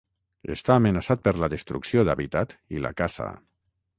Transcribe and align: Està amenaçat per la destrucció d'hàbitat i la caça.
Està 0.53 0.77
amenaçat 0.81 1.21
per 1.27 1.33
la 1.43 1.51
destrucció 1.55 2.05
d'hàbitat 2.09 2.57
i 2.79 2.81
la 2.87 2.95
caça. 3.03 3.31